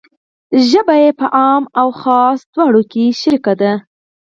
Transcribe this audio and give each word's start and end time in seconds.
ژبه 0.69 0.95
یې 1.03 1.11
په 1.19 1.25
عام 1.37 1.63
و 1.87 1.89
خاص 2.01 2.39
دواړو 2.53 2.81
کې 2.91 3.03
شریکه 3.19 3.53
ده. 3.61 3.73